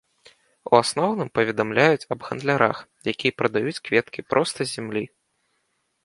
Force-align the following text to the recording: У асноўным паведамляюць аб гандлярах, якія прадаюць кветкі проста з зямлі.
У 0.67 0.71
асноўным 0.83 1.27
паведамляюць 1.39 2.07
аб 2.15 2.19
гандлярах, 2.29 2.77
якія 3.13 3.33
прадаюць 3.41 3.83
кветкі 3.89 4.21
проста 4.31 4.59
з 4.67 4.71
зямлі. 4.75 5.05